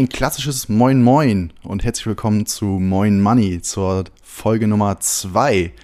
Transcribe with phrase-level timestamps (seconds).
[0.00, 5.74] Ein klassisches Moin Moin und herzlich willkommen zu Moin Money zur Folge Nummer 2.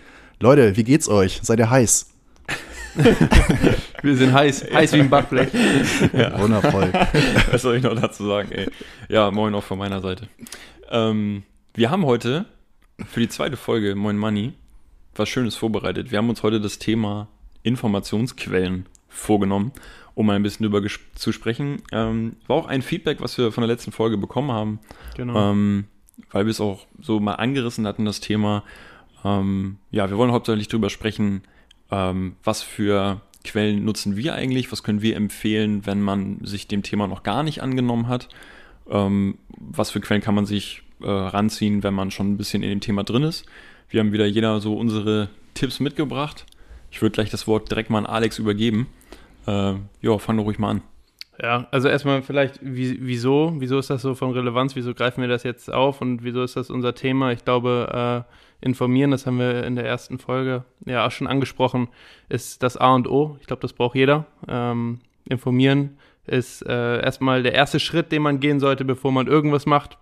[0.40, 1.40] Leute, wie geht's euch?
[1.42, 2.14] Seid ihr heiß?
[4.02, 5.50] Wir sind heiß, heiß wie ein Backblech.
[6.14, 6.40] Ja.
[6.40, 6.90] Wundervoll.
[7.50, 8.70] Was soll ich noch dazu sagen, ey?
[9.10, 10.28] Ja, moin auch von meiner Seite.
[10.88, 11.42] Ähm,
[11.74, 12.46] wir haben heute
[13.06, 14.54] für die zweite Folge Moin Money
[15.14, 16.10] was Schönes vorbereitet.
[16.10, 17.28] Wir haben uns heute das Thema
[17.64, 19.72] Informationsquellen vorgenommen
[20.16, 20.84] um mal ein bisschen drüber
[21.14, 21.82] zu sprechen.
[21.92, 24.80] Ähm, war auch ein Feedback, was wir von der letzten Folge bekommen haben.
[25.14, 25.52] Genau.
[25.52, 25.84] Ähm,
[26.30, 28.64] weil wir es auch so mal angerissen hatten, das Thema.
[29.24, 31.42] Ähm, ja, wir wollen hauptsächlich drüber sprechen,
[31.90, 36.82] ähm, was für Quellen nutzen wir eigentlich, was können wir empfehlen, wenn man sich dem
[36.82, 38.30] Thema noch gar nicht angenommen hat.
[38.88, 42.70] Ähm, was für Quellen kann man sich äh, ranziehen, wenn man schon ein bisschen in
[42.70, 43.44] dem Thema drin ist.
[43.90, 46.46] Wir haben wieder jeder so unsere Tipps mitgebracht.
[46.96, 48.86] Ich würde gleich das Wort direkt mal an Alex übergeben.
[49.46, 50.82] Äh, ja, fang doch ruhig mal an.
[51.38, 53.52] Ja, also erstmal vielleicht, wie, wieso?
[53.58, 54.76] Wieso ist das so von Relevanz?
[54.76, 57.32] Wieso greifen wir das jetzt auf und wieso ist das unser Thema?
[57.32, 61.88] Ich glaube, äh, informieren, das haben wir in der ersten Folge ja auch schon angesprochen,
[62.30, 63.36] ist das A und O.
[63.42, 64.24] Ich glaube, das braucht jeder.
[64.48, 69.66] Ähm, informieren ist äh, erstmal der erste Schritt, den man gehen sollte, bevor man irgendwas
[69.66, 69.98] macht.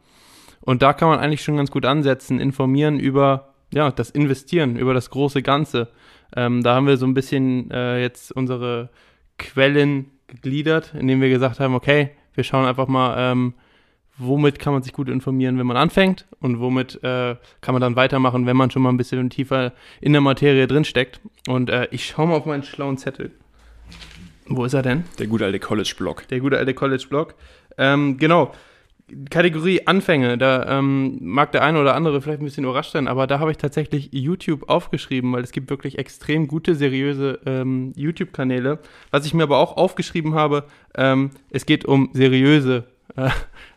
[0.60, 2.38] Und da kann man eigentlich schon ganz gut ansetzen.
[2.38, 5.88] Informieren über ja, das Investieren, über das große Ganze.
[6.36, 8.90] Ähm, da haben wir so ein bisschen äh, jetzt unsere
[9.38, 13.54] Quellen gegliedert, indem wir gesagt haben, okay, wir schauen einfach mal, ähm,
[14.16, 17.96] womit kann man sich gut informieren, wenn man anfängt und womit äh, kann man dann
[17.96, 21.20] weitermachen, wenn man schon mal ein bisschen tiefer in der Materie drinsteckt.
[21.48, 23.32] Und äh, ich schaue mal auf meinen schlauen Zettel.
[24.46, 25.04] Wo ist er denn?
[25.18, 26.28] Der gute alte College-Blog.
[26.28, 27.34] Der gute alte College-Blog.
[27.78, 28.52] Ähm, genau.
[29.28, 33.26] Kategorie Anfänge, da ähm, mag der eine oder andere vielleicht ein bisschen überrascht sein, aber
[33.26, 38.78] da habe ich tatsächlich YouTube aufgeschrieben, weil es gibt wirklich extrem gute, seriöse ähm, YouTube-Kanäle.
[39.10, 42.84] Was ich mir aber auch aufgeschrieben habe, ähm, es geht um seriöse
[43.16, 43.30] äh,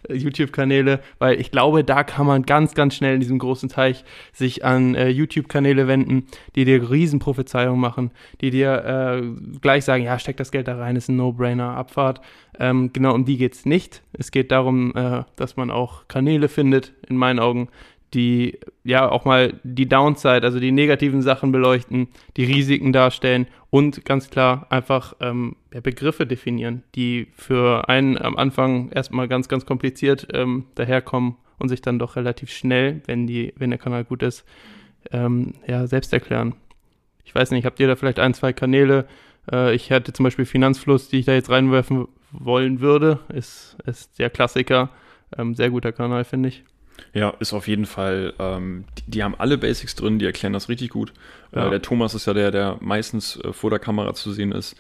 [0.14, 4.64] YouTube-Kanäle, weil ich glaube, da kann man ganz, ganz schnell in diesem großen Teich sich
[4.66, 8.12] an äh, YouTube-Kanäle wenden, die dir Riesenprophezeiungen machen,
[8.42, 12.22] die dir äh, gleich sagen, ja, steck das Geld da rein, ist ein No-Brainer, Abfahrt.
[12.60, 14.02] Ähm, genau um die geht es nicht.
[14.14, 17.70] Es geht darum, äh, dass man auch Kanäle findet, in meinen Augen,
[18.13, 22.07] die ja auch mal die Downside, also die negativen Sachen beleuchten,
[22.38, 28.38] die Risiken darstellen und ganz klar einfach ähm, ja, Begriffe definieren, die für einen am
[28.38, 33.53] Anfang erstmal ganz, ganz kompliziert ähm, daherkommen und sich dann doch relativ schnell, wenn, die,
[33.57, 34.46] wenn der Kanal gut ist,
[35.12, 36.56] ähm, ja, selbst erklären.
[37.25, 39.06] Ich weiß nicht, habt ihr da vielleicht ein, zwei Kanäle?
[39.51, 43.19] Äh, ich hätte zum Beispiel Finanzfluss, die ich da jetzt reinwerfen wollen würde.
[43.34, 44.90] Ist, ist der Klassiker.
[45.38, 46.63] Ähm, sehr guter Kanal, finde ich.
[47.13, 50.69] Ja, ist auf jeden Fall, ähm, die, die, haben alle Basics drin, die erklären das
[50.69, 51.13] richtig gut.
[51.52, 51.68] Äh, ja.
[51.68, 54.75] Äh, der Thomas ist ja der, der meistens äh, vor der Kamera zu sehen ist.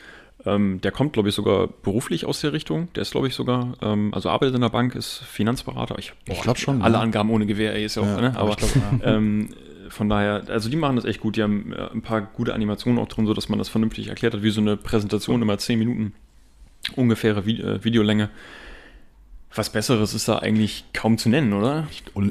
[0.45, 2.89] Ähm, der kommt, glaube ich, sogar beruflich aus der Richtung.
[2.93, 5.97] Der ist, glaube ich, sogar, ähm, also arbeitet in der Bank, ist Finanzberater.
[5.97, 6.81] Ich, ich glaube schon.
[6.81, 7.01] Alle ja.
[7.01, 8.37] Angaben ohne Gewehr, ey, ist ja auch, ja, ne?
[8.37, 8.69] Aber glaub,
[9.03, 9.49] ähm,
[9.89, 11.37] von daher, also die machen das echt gut.
[11.37, 14.43] Die haben äh, ein paar gute Animationen auch drin, sodass man das vernünftig erklärt hat,
[14.43, 16.13] wie so eine Präsentation, immer 10 Minuten
[16.95, 18.29] ungefähre Vi äh, Videolänge
[19.57, 21.87] was Besseres ist da eigentlich kaum zu nennen, oder?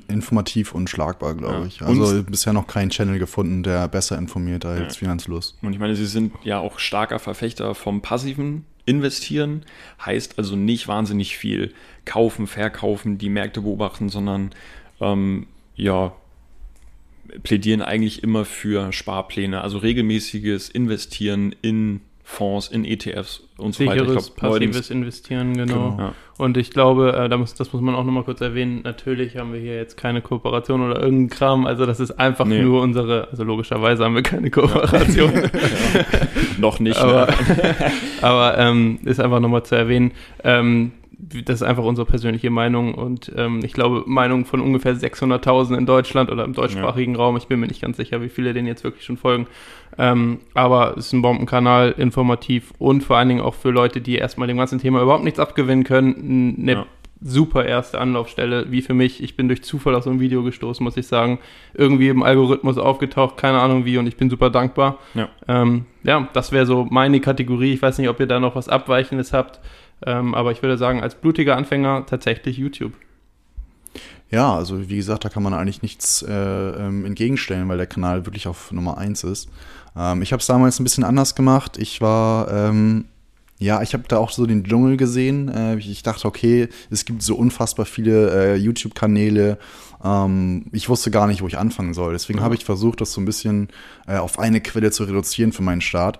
[0.08, 1.66] Informativ und schlagbar, glaube ja.
[1.66, 1.82] ich.
[1.82, 4.98] Also und bisher noch keinen Channel gefunden, der besser informiert als ja.
[5.00, 5.56] Finanzlust.
[5.62, 9.64] Und ich meine, Sie sind ja auch starker Verfechter vom passiven Investieren.
[10.04, 14.50] Heißt also nicht wahnsinnig viel kaufen, verkaufen, die Märkte beobachten, sondern
[15.00, 16.12] ähm, ja,
[17.42, 24.04] plädieren eigentlich immer für Sparpläne, also regelmäßiges Investieren in Fonds, in ETFs und so weiter.
[24.04, 25.90] Sicheres, passives Investieren, genau.
[25.92, 25.96] genau.
[25.96, 26.12] Ja.
[26.38, 29.52] Und ich glaube, äh, da muss, das muss man auch nochmal kurz erwähnen, natürlich haben
[29.52, 32.60] wir hier jetzt keine Kooperation oder irgendein Kram, also das ist einfach nee.
[32.60, 35.34] nur unsere, also logischerweise haben wir keine Kooperation.
[35.34, 35.50] ja.
[36.58, 36.98] Noch nicht.
[36.98, 37.74] Aber, ne?
[38.22, 40.10] aber ähm, ist einfach nochmal zu erwähnen.
[40.42, 45.78] Ähm, das ist einfach unsere persönliche Meinung und ähm, ich glaube, Meinung von ungefähr 600.000
[45.78, 47.18] in Deutschland oder im deutschsprachigen ja.
[47.18, 47.36] Raum.
[47.38, 49.46] Ich bin mir nicht ganz sicher, wie viele den jetzt wirklich schon folgen.
[49.96, 54.16] Ähm, aber es ist ein Bombenkanal, informativ und vor allen Dingen auch für Leute, die
[54.16, 56.86] erstmal dem ganzen Thema überhaupt nichts abgewinnen können, eine ja.
[57.22, 59.22] super erste Anlaufstelle, wie für mich.
[59.22, 61.38] Ich bin durch Zufall auf so ein Video gestoßen, muss ich sagen.
[61.72, 64.98] Irgendwie im Algorithmus aufgetaucht, keine Ahnung wie und ich bin super dankbar.
[65.14, 67.72] Ja, ähm, ja das wäre so meine Kategorie.
[67.72, 69.60] Ich weiß nicht, ob ihr da noch was Abweichendes habt.
[70.04, 72.92] Ähm, aber ich würde sagen, als blutiger Anfänger tatsächlich YouTube.
[74.30, 78.26] Ja, also wie gesagt, da kann man eigentlich nichts äh, ähm, entgegenstellen, weil der Kanal
[78.26, 79.48] wirklich auf Nummer 1 ist.
[79.96, 81.78] Ähm, ich habe es damals ein bisschen anders gemacht.
[81.78, 83.04] Ich war, ähm,
[83.58, 85.48] ja, ich habe da auch so den Dschungel gesehen.
[85.48, 89.58] Äh, ich dachte, okay, es gibt so unfassbar viele äh, YouTube-Kanäle.
[90.02, 92.12] Ähm, ich wusste gar nicht, wo ich anfangen soll.
[92.12, 93.68] Deswegen habe ich versucht, das so ein bisschen
[94.08, 96.18] äh, auf eine Quelle zu reduzieren für meinen Start.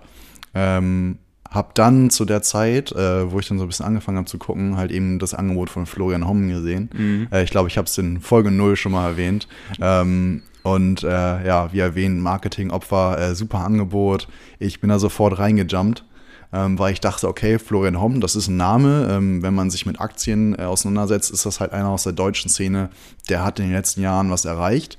[0.53, 4.27] Ähm, hab dann zu der Zeit, äh, wo ich dann so ein bisschen angefangen habe
[4.27, 6.89] zu gucken, halt eben das Angebot von Florian Homm gesehen.
[6.93, 7.27] Mhm.
[7.31, 9.47] Äh, ich glaube, ich habe es in Folge 0 schon mal erwähnt.
[9.79, 14.27] Ähm, und äh, ja, wie erwähnt, Marketing-Opfer, äh, super Angebot.
[14.59, 16.03] Ich bin da sofort reingejumpt,
[16.51, 19.07] ähm, weil ich dachte, okay, Florian Homm, das ist ein Name.
[19.09, 22.49] Ähm, wenn man sich mit Aktien äh, auseinandersetzt, ist das halt einer aus der deutschen
[22.49, 22.89] Szene,
[23.29, 24.97] der hat in den letzten Jahren was erreicht.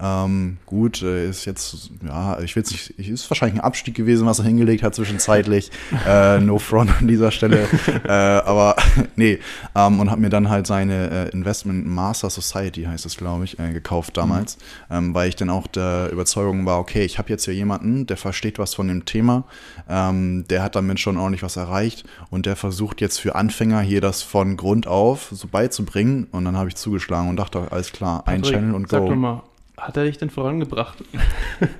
[0.00, 4.26] Ähm, gut, äh, ist jetzt, ja, ich will es nicht, ist wahrscheinlich ein Abstieg gewesen,
[4.26, 5.70] was er hingelegt hat zwischenzeitlich.
[6.06, 7.66] äh, no front an dieser Stelle.
[8.04, 8.76] äh, aber
[9.16, 9.38] nee,
[9.74, 13.58] ähm, und habe mir dann halt seine äh, Investment Master Society, heißt es, glaube ich,
[13.58, 14.58] äh, gekauft damals,
[14.90, 18.16] ähm, weil ich dann auch der Überzeugung war, okay, ich habe jetzt hier jemanden, der
[18.16, 19.44] versteht was von dem Thema,
[19.88, 24.00] ähm, der hat damit schon ordentlich was erreicht und der versucht jetzt für Anfänger hier
[24.00, 26.26] das von Grund auf so beizubringen.
[26.32, 29.08] Und dann habe ich zugeschlagen und dachte, alles klar, ein Patrick, Channel und Sag go.
[29.08, 29.42] doch mal,
[29.76, 30.98] hat er dich denn vorangebracht?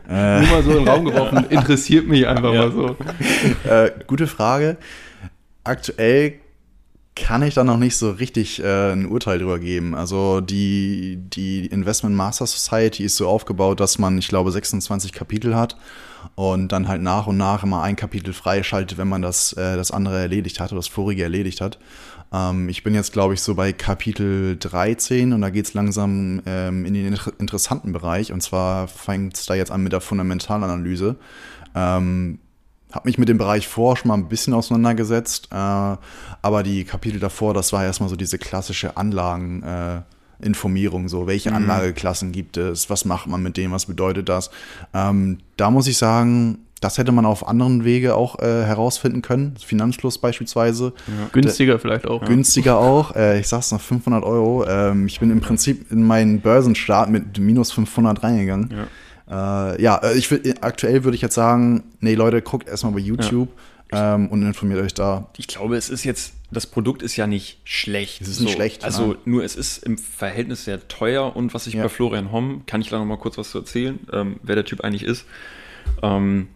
[0.08, 1.44] Äh, Nur mal so in den Raum geworfen.
[1.50, 2.66] Interessiert mich einfach Ja.
[2.68, 2.96] mal so.
[3.70, 4.78] Äh, gute Frage.
[5.64, 6.34] Aktuell
[7.14, 9.94] kann ich da noch nicht so richtig äh, ein Urteil drüber geben.
[9.94, 15.54] Also die, die Investment Master Society ist so aufgebaut, dass man, ich glaube, 26 Kapitel
[15.56, 15.76] hat
[16.36, 19.90] und dann halt nach und nach immer ein Kapitel freischaltet, wenn man das, äh, das
[19.90, 21.78] andere erledigt hat oder das vorige erledigt hat.
[22.32, 26.42] Ähm, ich bin jetzt, glaube ich, so bei Kapitel 13 und da geht es langsam
[26.46, 28.32] ähm, in den inter interessanten Bereich.
[28.32, 31.16] Und zwar fängt es da jetzt an mit der Fundamentalanalyse.
[31.74, 32.38] Ähm,
[32.92, 37.20] habe mich mit dem Bereich vor schon mal ein bisschen auseinandergesetzt, äh, aber die Kapitel
[37.20, 41.56] davor, das war erstmal so diese klassische Anlageninformierung, äh, Informierung, so welche Mhm.
[41.56, 44.50] Anlageklassen gibt es, was macht man mit dem, was bedeutet das.
[44.94, 49.54] Ähm, da muss ich sagen, das hätte man auf anderen Wege auch äh, herausfinden können,
[49.58, 50.92] Finanzfluss beispielsweise.
[51.32, 52.22] Günstiger vielleicht auch.
[52.24, 53.16] Günstiger auch.
[53.16, 54.66] Äh, ich sag's noch 500 Euro.
[54.68, 58.70] Ähm, ich bin im Prinzip in meinen Börsenstart mit minus 500 reingegangen.
[58.70, 59.72] Ja.
[59.72, 63.00] Äh, ja, äh, ich will, aktuell würde ich jetzt sagen, nee, Leute, guckt erstmal bei
[63.00, 63.48] YouTube
[63.92, 65.28] ähm, und informiert euch da.
[65.36, 68.20] Ich glaube, es ist jetzt, das Produkt ist ja nicht schlecht.
[68.20, 69.16] Es ist nicht schlecht, Also nein.
[69.24, 71.84] nur es ist im Verhältnis sehr teuer und was ich Ja.
[71.84, 74.64] bei Florian Homm, kann ich da noch mal kurz was zu erzählen, ähm, wer der
[74.64, 75.24] Typ eigentlich ist,
[76.02, 76.48] ähm,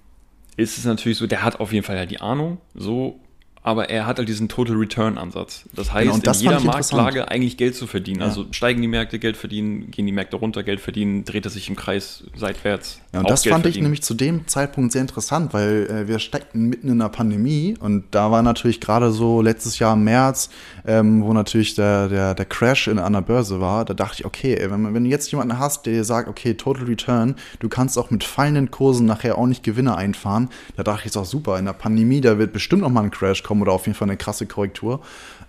[0.56, 3.19] ist es natürlich so, der hat auf jeden Fall ja die Ahnung, so,
[3.62, 5.65] aber er hat halt diesen Total Return Ansatz.
[5.75, 6.65] Das heißt, Genau, das in jeder ich.
[6.65, 8.21] Marktlage eigentlich Geld zu verdienen.
[8.21, 8.27] Ja.
[8.27, 11.69] Also steigen die Märkte, Geld verdienen, gehen die Märkte runter, Geld verdienen, dreht er sich
[11.69, 13.01] im Kreis seitwärts.
[13.12, 13.85] Ja, und das Geld fand ich verdienen.
[13.85, 18.05] nämlich zu dem Zeitpunkt sehr interessant, weil äh, wir steckten mitten in der Pandemie und
[18.12, 20.49] da war natürlich gerade so letztes Jahr im März,
[20.87, 24.55] ähm, wo natürlich der, der, der Crash in, der Börse war, da dachte ich, okay,
[24.55, 27.99] ey, wenn, wenn du jetzt jemanden hast, der dir sagt, okay, Total Return, du kannst
[27.99, 31.59] auch mit fallenden Kursen nachher auch nicht Gewinne einfahren, da dachte ich, ist auch super,
[31.59, 34.08] in der Pandemie, da wird bestimmt noch mal ein Crash kommen oder auf jeden Fall
[34.08, 35.00] eine krasse Korrektur.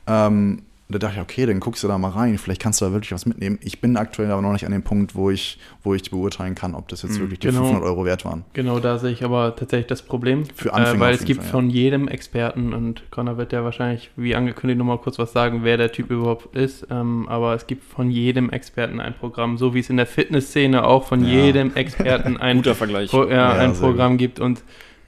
[0.08, 2.92] Ähm, da dachte ich, okay, dann guckst du da mal rein, vielleicht kannst du da
[2.92, 3.58] wirklich was mitnehmen.
[3.62, 6.76] Ich bin aktuell aber noch nicht an dem Punkt, wo ich, wo ich beurteilen kann,
[6.76, 7.62] ob das jetzt wirklich die Genau.
[7.62, 8.44] 500 Euro wert waren.
[8.52, 10.44] Genau, da sehe ich aber tatsächlich das Problem.
[10.54, 11.52] Für Anfänger äh, Weil es gibt Fall, ja.
[11.52, 15.78] von jedem Experten, und Connor wird ja wahrscheinlich, wie angekündigt, nochmal kurz was sagen, wer
[15.78, 16.86] der Typ überhaupt ist.
[16.92, 20.84] Ähm, aber es gibt von jedem Experten ein Programm, so wie es in der Fitnessszene
[20.84, 21.30] auch von Ja.
[21.46, 23.10] jedem Experten ein, Guter Vergleich.
[23.12, 24.42] Pro, ja, Ja, ein Programm gibt.
[24.42, 24.62] Und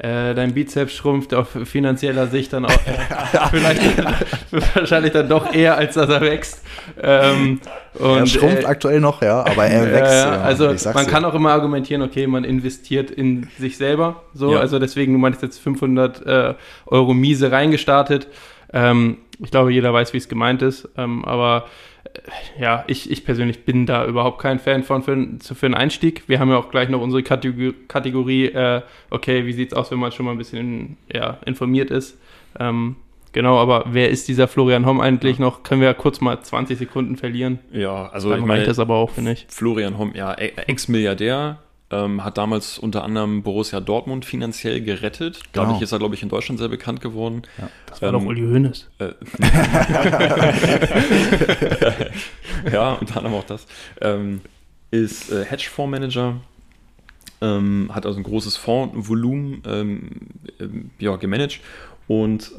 [0.03, 3.81] äh, dein Bizeps schrumpft auf finanzieller Sicht dann auch äh, vielleicht
[4.75, 6.62] wahrscheinlich dann doch eher, als dass er wächst.
[7.01, 7.62] Ähm,
[7.93, 10.13] und, er schrumpft äh, aktuell noch, ja, aber er wächst.
[10.13, 11.12] ja, ja, ja, also ich man dir.
[11.12, 14.24] kann auch immer argumentieren, okay, man investiert in sich selber.
[14.33, 14.60] So, Ja.
[14.60, 16.53] also deswegen, du meinst jetzt 500 äh,
[16.88, 18.27] Euro miese reingestartet.
[18.74, 20.89] Ähm, ich glaube, jeder weiß, wie es gemeint ist.
[20.98, 21.65] Ähm, aber
[22.60, 26.24] ja, ich, ich persönlich bin da überhaupt kein Fan von für, für einen Einstieg.
[26.27, 30.00] Wir haben ja auch gleich noch unsere Kategorie, Kategorie äh, okay, wie sieht's aus, wenn
[30.00, 32.17] man schon mal ein bisschen ja, informiert ist.
[32.60, 32.98] Ähm,
[33.31, 35.63] genau, aber wer ist dieser Florian Homm eigentlich noch?
[35.63, 37.60] Können wir ja kurz mal 20 Sekunden verlieren.
[37.72, 39.45] Ja, also Dann ich meine, das aber auch, finde ich.
[39.50, 41.62] Florian Homm, ja, Ex-Milliardär,
[41.94, 45.42] ähm, hat damals unter anderem Borussia Dortmund finanziell gerettet.
[45.54, 45.84] Dadurch Genau.
[45.84, 47.44] ist er, glaube ich, in Deutschland sehr bekannt geworden.
[47.86, 48.90] Das war Ähm, doch Uli Hoeneß.
[49.00, 49.10] Äh,
[52.72, 53.68] ja, unter anderem auch das.
[54.02, 54.42] Ähm,
[54.92, 56.36] ist äh, Hedgefondsmanager,
[57.42, 60.10] ähm, hat also ein großes Fondsvolumen ähm,
[60.60, 61.60] ähm, ja, gemanagt
[62.08, 62.52] und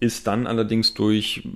[0.00, 1.46] ist dann allerdings durch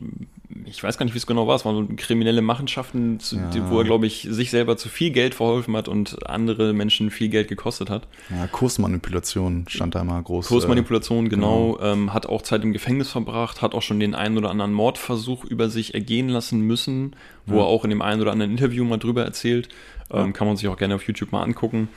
[0.64, 3.70] ich weiß gar nicht, wie es genau war, es waren so kriminelle Machenschaften, zu, Ja.
[3.70, 7.28] wo er, glaube ich, sich selber zu viel Geld verholfen hat und andere Menschen viel
[7.28, 8.06] Geld gekostet hat.
[8.30, 10.46] Ja, Kursmanipulation stand da immer groß.
[10.48, 14.50] Kursmanipulation, genau, Ähm, hat auch Zeit im Gefängnis verbracht, hat auch schon den einen oder
[14.50, 17.60] anderen Mordversuch über sich ergehen lassen müssen, wo Ja.
[17.62, 19.68] er auch in dem einen oder anderen Interview mal drüber erzählt.
[20.10, 21.88] Ähm, Kann man sich auch gerne auf YouTube mal angucken.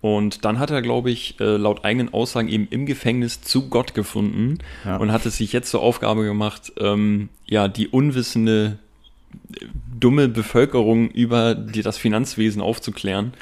[0.00, 3.94] Und dann hat er, glaube ich, äh, laut eigenen Aussagen eben im Gefängnis zu Gott
[3.94, 4.96] gefunden Ja.
[4.98, 8.78] und hat es sich jetzt zur Aufgabe gemacht, ähm, ja, die unwissende,
[9.60, 9.64] äh,
[9.98, 13.32] dumme Bevölkerung über die, das Finanzwesen aufzuklären.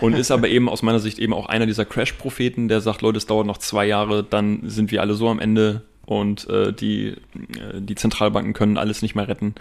[0.00, 3.16] Und ist aber eben aus meiner Sicht eben auch einer dieser Crash-Propheten, der sagt, Leute,
[3.18, 7.08] es dauert noch zwei Jahre, dann sind wir alle so am Ende und äh, die,
[7.08, 9.54] äh, die Zentralbanken können alles nicht mehr retten.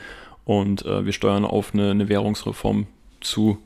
[0.43, 2.87] Und äh, wir steuern auf eine, eine Währungsreform
[3.21, 3.57] zu.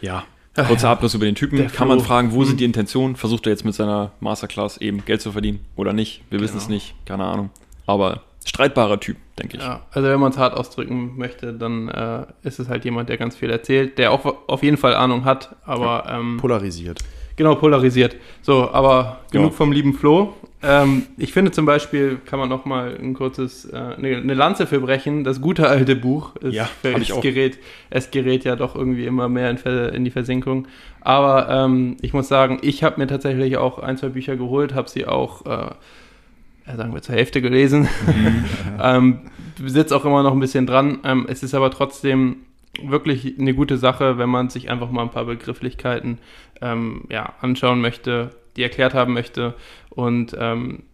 [0.00, 1.58] Ja, kurzer Abriss über den Typen.
[1.58, 3.16] Der Kann man fragen, wo sind die Intentionen?
[3.16, 6.22] Versucht er jetzt mit seiner Masterclass eben Geld zu verdienen oder nicht?
[6.30, 6.74] Wir wissen es Genau.
[6.74, 7.50] nicht, keine Ahnung.
[7.86, 9.62] Aber streitbarer Typ, denke ich.
[9.62, 13.16] Ja, also wenn man es hart ausdrücken möchte, dann äh, ist es halt jemand, der
[13.16, 17.00] ganz viel erzählt, der auch auf jeden Fall Ahnung hat, aber ähm, Polarisiert.
[17.36, 18.16] genau polarisiert.
[18.42, 19.56] So, aber genug Ja.
[19.56, 20.34] vom lieben Flo.
[20.64, 24.66] Ähm, ich finde zum Beispiel, kann man noch mal ein kurzes, äh, eine, eine Lanze
[24.66, 26.32] für brechen, das gute alte Buch.
[26.42, 27.20] Es, Ja, es hab ich auch.
[27.20, 27.58] gerät,
[27.90, 29.58] es gerät ja doch irgendwie immer mehr in,
[29.94, 30.66] in die Versenkung.
[31.00, 34.88] Aber ähm, ich muss sagen, ich habe mir tatsächlich auch ein, zwei Bücher geholt, habe
[34.88, 37.88] sie auch, äh, sagen wir, zur Hälfte gelesen.
[38.82, 39.20] ähm,
[39.64, 40.98] sitze auch immer noch ein bisschen dran.
[41.04, 42.36] Ähm, es ist aber trotzdem
[42.82, 46.18] wirklich eine gute Sache, wenn man sich einfach mal ein paar Begrifflichkeiten
[46.60, 49.54] ähm, ja, anschauen möchte, die erklärt haben möchte.
[49.90, 50.84] Und ähm,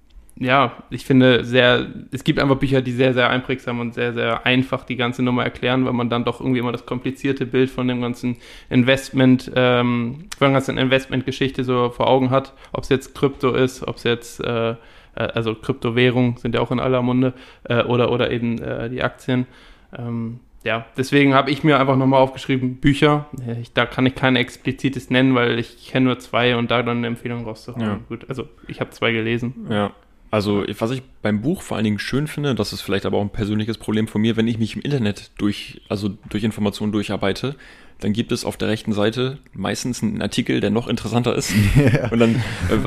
[0.40, 4.46] ja, ich finde sehr, es gibt einfach Bücher, die sehr, sehr einprägsam und sehr, sehr
[4.46, 7.86] einfach die ganze Nummer erklären, weil man dann doch irgendwie immer das komplizierte Bild von
[7.86, 8.38] dem ganzen
[8.70, 12.54] Investment, ähm, von der ganzen Investmentgeschichte so vor Augen hat.
[12.72, 14.76] Ob es jetzt Krypto ist, ob es jetzt, äh, äh,
[15.14, 19.46] also Kryptowährungen sind ja auch in aller Munde, äh, oder, oder eben äh, die Aktien.
[19.94, 23.26] Ähm, ja, deswegen habe ich mir einfach nochmal aufgeschrieben, Bücher.
[23.46, 26.82] Ja, Ich, da kann ich kein explizites nennen, weil ich kenne nur zwei und da
[26.82, 27.82] dann eine Empfehlung rauszuhauen.
[27.82, 28.00] Ja.
[28.08, 29.66] Gut, also ich habe zwei gelesen.
[29.70, 29.92] Ja.
[30.30, 33.22] Also, was ich beim Buch vor allen Dingen schön finde, das ist vielleicht aber auch
[33.22, 37.56] ein persönliches Problem von mir, wenn ich mich im Internet durch, also durch Informationen durcharbeite,
[38.00, 41.52] dann gibt es auf der rechten Seite meistens einen Artikel, der noch interessanter ist.
[42.10, 42.42] Und dann,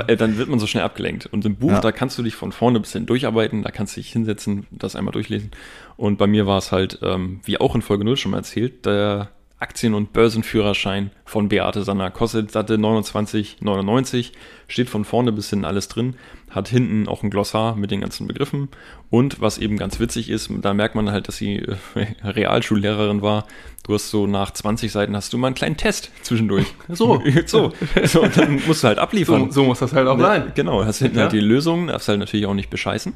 [0.08, 1.28] äh, dann wird man so schnell abgelenkt.
[1.28, 1.82] Und im Buch, Ja.
[1.82, 4.96] da kannst du dich von vorne bis hin durcharbeiten, da kannst du dich hinsetzen, das
[4.96, 5.52] einmal durchlesen.
[5.98, 8.86] Und bei mir war es halt, ähm, wie auch in Folge 0 schon mal erzählt,
[8.86, 9.30] der
[9.60, 12.12] Aktien- und Börsenführerschein von Beate Sanner.
[12.12, 14.32] Kostet satte 29,99,
[14.68, 16.16] steht von vorne bis hinten alles drin,
[16.50, 18.68] hat hinten auch ein Glossar mit den ganzen Begriffen.
[19.10, 21.76] Und was eben ganz witzig ist, da merkt man halt, dass sie äh,
[22.24, 23.46] Realschullehrerin war.
[23.86, 26.66] Du hast so nach 20 Seiten hast du mal einen kleinen Test zwischendurch.
[26.90, 27.22] So.
[27.46, 27.72] so.
[28.04, 29.46] so und dann musst du halt abliefern.
[29.52, 30.52] So, so muss das halt auch Ne, sein.
[30.56, 31.24] Genau, hast hinten Ja.
[31.24, 33.14] halt die Lösung, darfst halt natürlich auch nicht bescheißen.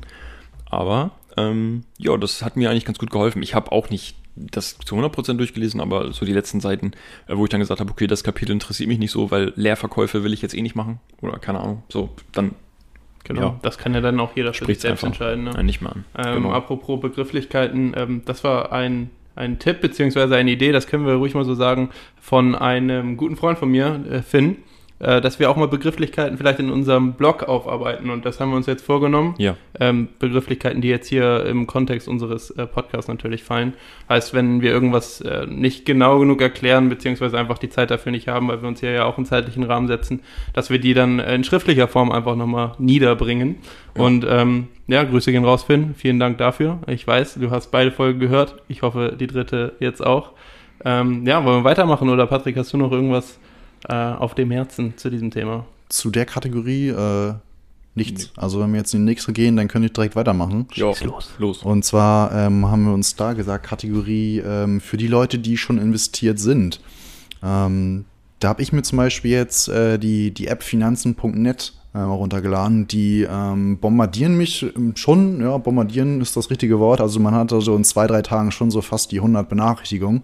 [0.66, 3.44] Aber ähm, ja, das hat mir eigentlich ganz gut geholfen.
[3.44, 4.16] Ich habe auch nicht
[4.52, 6.92] das zu 100% durchgelesen, aber so die letzten Seiten,
[7.28, 10.24] äh, wo ich dann gesagt habe, okay, das Kapitel interessiert mich nicht so, weil Leerverkäufe
[10.24, 11.00] will ich jetzt eh nicht machen.
[11.22, 11.84] Oder keine Ahnung.
[11.90, 12.56] So, dann
[13.24, 13.60] Genau, Ja.
[13.62, 15.44] das kann ja dann auch jeder für sich selbst einfach entscheiden.
[15.44, 15.52] Ne?
[15.58, 16.06] äh, nicht mehr an.
[16.18, 21.16] Ähm, Apropos Begrifflichkeiten, ähm, das war ein, ein Tipp beziehungsweise eine Idee, das können wir
[21.16, 21.90] ruhig mal so sagen,
[22.22, 24.58] von einem guten Freund von mir, äh, Finn,
[25.00, 28.58] äh, dass wir auch mal Begrifflichkeiten vielleicht in unserem Blog aufarbeiten und das haben wir
[28.58, 29.36] uns jetzt vorgenommen.
[29.38, 33.74] Ja, Ähm, Begrifflichkeiten, die jetzt hier im Kontext unseres äh, Podcasts natürlich fallen.
[34.10, 38.28] Heißt, wenn wir irgendwas äh, nicht genau genug erklären, beziehungsweise einfach die Zeit dafür nicht
[38.28, 40.22] haben, weil wir uns hier ja auch einen zeitlichen Rahmen setzen,
[40.54, 43.58] dass wir die dann in schriftlicher Form einfach nochmal niederbringen.
[43.96, 44.04] Ja.
[44.04, 45.94] Und ähm, ja, Grüße gehen raus, Finn.
[45.96, 46.80] Vielen Dank dafür.
[46.88, 48.56] Ich weiß, du hast beide Folgen gehört.
[48.68, 50.32] Ich hoffe, die dritte jetzt auch.
[50.86, 53.40] Ähm, ja, wollen wir weitermachen oder Patrick, hast du noch irgendwas
[53.88, 55.66] äh, auf dem Herzen zu diesem Thema?
[55.90, 57.34] Zu der Kategorie äh,
[57.96, 58.32] nichts.
[58.36, 60.68] Also wenn wir jetzt in die nächste gehen, dann könnte ich direkt weitermachen.
[61.02, 61.08] ja
[61.40, 61.64] los.
[61.64, 65.78] Und zwar ähm, haben wir uns da gesagt, Kategorie ähm, für die Leute, die schon
[65.78, 66.80] investiert sind.
[67.44, 68.06] Ähm,
[68.40, 72.88] da habe ich mir zum Beispiel jetzt äh, die, die App finanzen.net äh, runtergeladen.
[72.88, 77.02] Die ähm, bombardieren mich ähm, schon, ja, bombardieren ist das richtige Wort.
[77.02, 80.24] Also man hat also in zwei, drei Tagen schon so fast die 100 Benachrichtigungen.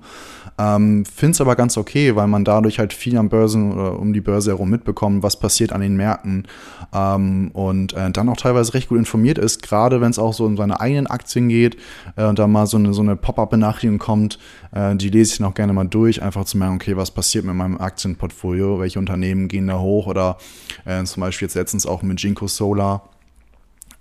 [0.58, 4.14] Ähm, Finde es aber ganz okay, weil man dadurch halt viel am Börsen oder um
[4.14, 6.48] die Börse herum mitbekommt, was passiert an den Märkten.
[6.94, 10.46] Ähm, und äh, dann auch teilweise recht gut informiert ist, gerade wenn es auch so
[10.46, 11.78] um seine eigenen Aktien geht
[12.16, 14.38] äh, und da mal so eine, so eine Pop-up-Benachrichtigung kommt,
[14.72, 17.46] äh, die lese ich dann auch gerne mal durch, einfach zu merken, okay, was passiert
[17.46, 20.08] mit meinem Aktienportfolio, welche Unternehmen gehen da hoch?
[20.08, 20.38] Oder
[20.86, 23.10] äh, zum Beispiel jetzt letztens auch mit Jinko Solar,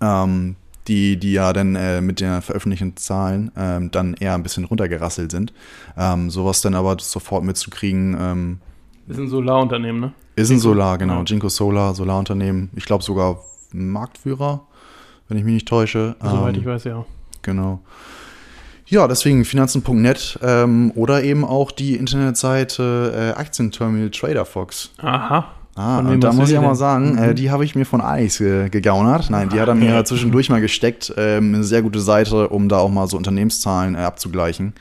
[0.01, 0.55] ähm,
[0.87, 5.31] die, die ja dann äh, mit den veröffentlichten Zahlen ähm, dann eher ein bisschen runtergerasselt
[5.31, 5.53] sind.
[5.97, 8.59] Ähm, sowas dann aber sofort mitzukriegen, ähm,
[9.07, 10.13] Wir sind Solarunternehmen, ne?
[10.35, 11.19] ist ein Jinko, Solar, genau.
[11.19, 11.23] ja.
[11.23, 12.69] Jinko Solar, Solarunternehmen.
[12.75, 13.39] Ich glaube sogar
[13.71, 14.65] Marktführer,
[15.27, 16.15] wenn ich mich nicht täusche.
[16.21, 17.05] Soweit Ähm, ich weiß, ja.
[17.41, 17.81] Genau.
[18.85, 24.91] Ja, deswegen finanzen.net ähm, oder eben auch die Internetseite äh, Aktienterminal Trader Fox.
[24.97, 25.47] Aha.
[25.75, 28.37] Ah, und da muss ich auch mal sagen, äh, die habe ich mir von Alex
[28.37, 29.29] ge gegaunert.
[29.29, 31.13] Nein, die hat er mir zwischendurch mal gesteckt.
[31.17, 34.73] Ähm, eine sehr gute Seite, um da auch mal so Unternehmenszahlen äh, abzugleichen.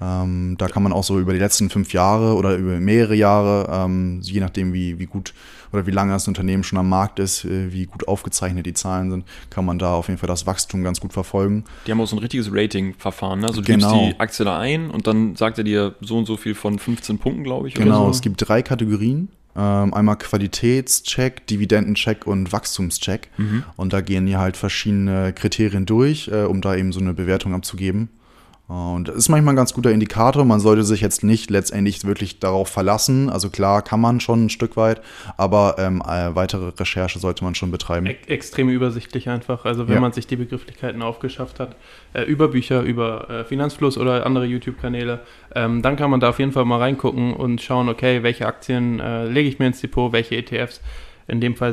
[0.00, 3.66] Ähm, da kann man auch so über die letzten fünf Jahre oder über mehrere Jahre,
[3.72, 5.32] ähm, je nachdem wie, wie gut
[5.72, 9.10] oder wie lange das Unternehmen schon am Markt ist, äh, wie gut aufgezeichnet die Zahlen
[9.10, 11.64] sind, kann man da auf jeden Fall das Wachstum ganz gut verfolgen.
[11.86, 13.40] Die haben auch so ein richtiges Rating-Verfahren.
[13.40, 13.46] Ne?
[13.48, 13.90] Also du Genau.
[14.04, 16.78] gibst die Aktie da ein und dann sagt er dir so und so viel von
[16.78, 17.74] 15 Punkten, glaube ich.
[17.74, 18.22] Genau, Oder es so.
[18.22, 19.28] gibt drei Kategorien.
[19.56, 23.30] Ähm, einmal Qualitätscheck, Dividendencheck und Wachstumscheck.
[23.38, 23.64] Mhm.
[23.76, 27.54] Und da gehen die halt verschiedene Kriterien durch, äh, um da eben so eine Bewertung
[27.54, 28.10] abzugeben.
[28.68, 30.44] Und das ist manchmal ein ganz guter Indikator.
[30.44, 33.30] Man sollte sich jetzt nicht letztendlich wirklich darauf verlassen.
[33.30, 35.00] Also klar kann man schon ein Stück weit,
[35.36, 38.06] aber ähm, äh, weitere Recherche sollte man schon betreiben.
[38.06, 39.64] E extrem übersichtlich einfach.
[39.66, 40.00] Also wenn Ja.
[40.00, 41.76] man sich die Begrifflichkeiten aufgeschafft hat,
[42.12, 45.20] äh, über Bücher, über äh, Finanzfluss oder andere YouTube-Kanäle,
[45.54, 48.98] ähm, dann kann man da auf jeden Fall mal reingucken und schauen, okay, welche Aktien
[48.98, 50.80] äh, lege ich mir ins Depot, welche ETFs.
[51.28, 51.72] In dem Fall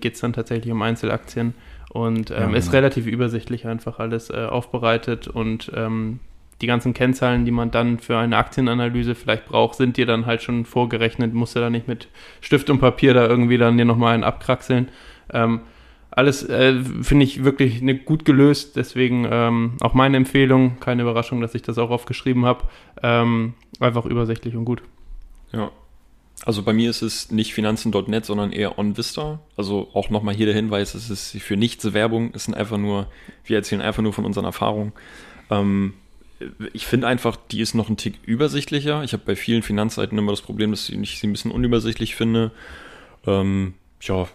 [0.00, 1.54] geht es dann tatsächlich um Einzelaktien
[1.90, 2.78] und ähm, Ja, ist genau.
[2.78, 6.18] relativ übersichtlich einfach alles äh, aufbereitet und ähm,
[6.62, 10.42] die ganzen Kennzahlen, die man dann für eine Aktienanalyse vielleicht braucht, sind dir dann halt
[10.42, 12.08] schon vorgerechnet, musst du da nicht mit
[12.40, 14.88] Stift und Papier da irgendwie dann dir nochmal einen abkraxeln.
[15.32, 15.62] Ähm,
[16.10, 21.40] alles äh, finde ich wirklich ne, gut gelöst, deswegen ähm, auch meine Empfehlung, keine Überraschung,
[21.40, 22.64] dass ich das auch aufgeschrieben habe.
[23.02, 24.82] Ähm, einfach übersichtlich und gut.
[25.52, 25.70] Ja.
[26.44, 29.40] Also bei mir ist es nicht finanzen.net, sondern eher OnVista.
[29.56, 33.06] Also auch nochmal hier der Hinweis, es ist für nichts Werbung, es sind einfach nur,
[33.44, 34.92] wir erzählen einfach nur von unseren Erfahrungen.
[35.50, 35.94] Ähm,
[36.72, 39.02] ich finde einfach, die ist noch ein Tick übersichtlicher.
[39.04, 42.50] Ich habe bei vielen Finanzseiten immer das Problem, dass ich sie ein bisschen unübersichtlich finde.
[43.26, 44.26] Ähm, ja,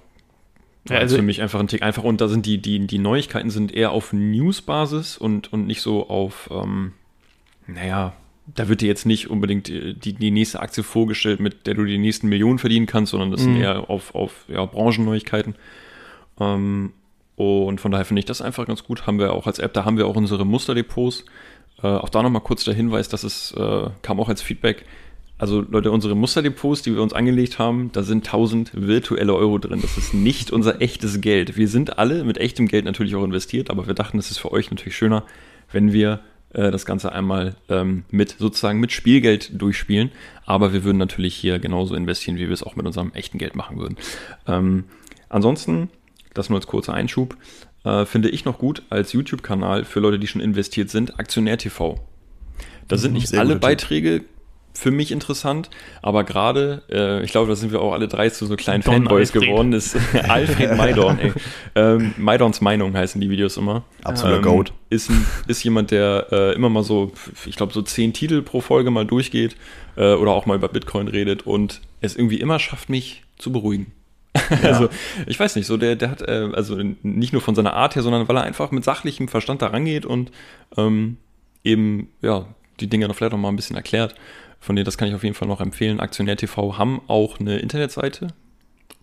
[0.90, 2.04] Ja, also- für mich einfach ein Tick einfach.
[2.04, 6.10] Und da sind die, die, die Neuigkeiten sind eher auf News-Basis und, und nicht so
[6.10, 6.94] auf, ähm,
[7.68, 8.14] naja,
[8.56, 11.84] da wird dir jetzt nicht unbedingt die, die, die nächste Aktie vorgestellt, mit der du
[11.84, 13.62] die nächsten Millionen verdienen kannst, sondern das sind Mhm.
[13.62, 15.56] eher auf, auf ja, Branchenneuigkeiten.
[16.40, 16.94] Ähm,
[17.36, 19.06] und von daher finde ich das einfach ganz gut.
[19.06, 21.26] Haben wir auch als App, da haben wir auch unsere Musterdepots.
[21.82, 24.86] Äh, auch da nochmal kurz der Hinweis, dass es äh, kam auch als Feedback.
[25.40, 29.82] Also Leute, unsere Musterdepots, die wir uns angelegt haben, da sind 1000 virtuelle Euro drin.
[29.82, 31.58] Das ist nicht unser echtes Geld.
[31.58, 34.52] Wir sind alle mit echtem Geld natürlich auch investiert, aber wir dachten, es ist für
[34.52, 35.24] euch natürlich schöner,
[35.72, 36.22] wenn wir
[36.54, 40.12] äh, das Ganze einmal ähm, mit sozusagen mit Spielgeld durchspielen.
[40.46, 43.56] Aber wir würden natürlich hier genauso investieren, wie wir es auch mit unserem echten Geld
[43.56, 43.98] machen würden.
[44.48, 44.86] Ähm,
[45.30, 45.90] ansonsten,
[46.34, 47.38] das nur als kurzer Einschub,
[47.88, 52.00] äh, finde ich noch gut als YouTube-Kanal für Leute, die schon investiert sind, Aktionär TV.
[52.88, 53.62] Da sind Mhm, nicht alle Tipp.
[53.62, 54.22] Beiträge
[54.74, 55.72] für mich interessant,
[56.04, 58.94] aber gerade, äh, ich glaube, da sind wir auch alle drei zu so kleinen Don
[58.94, 59.50] Fanboys Alfred.
[59.50, 59.98] geworden, ist
[60.30, 61.34] Alfred Maidorn, ey.
[61.74, 63.86] Ähm, Maidorns Meinung heißen die Videos immer.
[64.04, 64.74] Absoluter Ähm, Goat.
[64.92, 67.12] Ist, ein, ist jemand, der äh, immer mal so,
[67.48, 69.56] ich glaube, so zehn Titel pro Folge mal durchgeht
[69.96, 73.92] äh, oder auch mal über Bitcoin redet und es irgendwie immer schafft, mich zu beruhigen.
[74.64, 74.90] Also,
[75.26, 78.04] ich weiß nicht, so der, der hat, äh, also nicht nur von seiner Art her,
[78.04, 80.32] sondern weil er einfach mit sachlichem Verstand da rangeht und
[80.78, 81.18] ähm,
[81.64, 82.46] eben, ja,
[82.80, 84.16] die Dinge noch vielleicht noch mal ein bisschen erklärt.
[84.60, 86.00] Von denen, das kann ich auf jeden Fall noch empfehlen.
[86.00, 88.28] Aktionär TV haben auch eine Internetseite.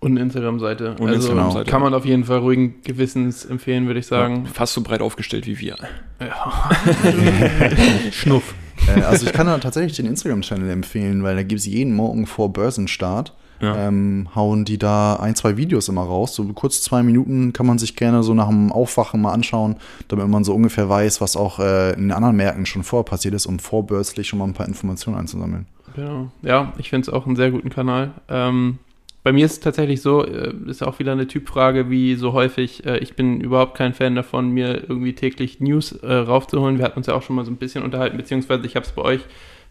[0.01, 0.91] Und eine Instagram-Seite.
[0.91, 1.71] Und eine also Instagram-Seite.
[1.71, 4.47] kann man auf jeden Fall ruhigen Gewissens empfehlen, würde ich sagen.
[4.47, 5.77] Fast so breit aufgestellt wie wir.
[6.21, 6.71] Ja.
[8.13, 8.55] Schnuff.
[8.89, 12.27] Äh, also ich kann da tatsächlich den Instagram-Channel empfehlen, weil da gibt es jeden Morgen
[12.27, 13.35] vor Börsenstart.
[13.61, 13.89] Ja.
[13.89, 16.35] Ähm, hauen die da ein, zwei Videos immer raus.
[16.35, 19.77] So kurz zwei Minuten kann man sich gerne so nach dem Aufwachen mal anschauen,
[20.09, 23.35] damit man so ungefähr weiß, was auch äh, in den anderen Märkten schon vorher passiert
[23.35, 25.67] ist, um vorbörslich schon mal ein paar Informationen einzusammeln.
[25.95, 26.31] Genau.
[26.43, 28.11] Ja, ich finde es auch einen sehr guten Kanal.
[28.29, 28.79] Ähm,
[29.25, 32.85] bei mir ist es tatsächlich so, äh, ist auch wieder eine Typfrage, wie so häufig.
[32.87, 36.79] Äh, ich bin überhaupt kein Fan davon, mir irgendwie täglich News äh, raufzuholen.
[36.79, 38.93] Wir hatten uns ja auch schon mal so ein bisschen unterhalten, beziehungsweise ich habe es
[38.93, 39.21] bei euch